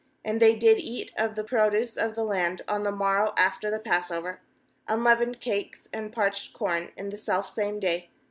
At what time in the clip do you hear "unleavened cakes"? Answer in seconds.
4.87-5.87